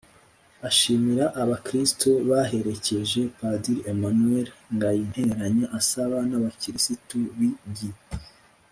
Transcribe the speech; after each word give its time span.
ashimira 0.69 1.25
abakristu 1.43 2.09
baherekeje 2.29 3.21
padiri 3.39 3.81
emmanuel 3.91 4.47
ngayinteranya 4.75 5.65
asaba 5.79 6.17
n’abakirisitu 6.29 7.15
b’i 7.37 7.51
g 7.75 7.77